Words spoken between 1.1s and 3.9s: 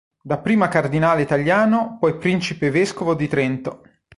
italiano poi principe vescovo di Trento.